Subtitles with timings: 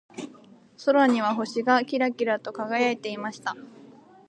[0.83, 3.55] 空には星がキラキラと輝いていました。